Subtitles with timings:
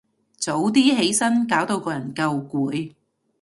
[0.39, 2.95] 早啲起身，搞到個人夠攰